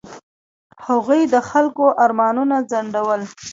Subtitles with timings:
[0.85, 3.21] هغوی د خلکو ارمانونه ځنډول.